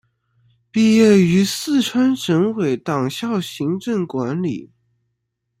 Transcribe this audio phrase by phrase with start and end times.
[0.71, 4.71] 毕业于四川省委党校行政管理。